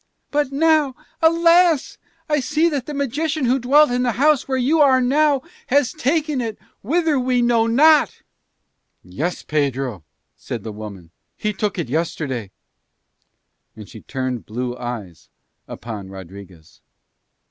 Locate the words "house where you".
4.13-4.79